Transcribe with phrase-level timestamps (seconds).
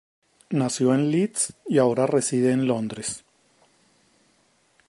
[0.49, 3.23] Nació en Leeds y ahora reside en Londres.